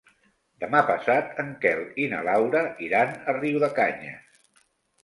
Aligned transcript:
Demà 0.63 0.79
passat 0.87 1.37
en 1.43 1.51
Quel 1.67 1.83
i 2.05 2.09
na 2.15 2.25
Laura 2.29 2.65
iran 2.89 3.13
a 3.35 3.39
Riudecanyes. 3.43 4.43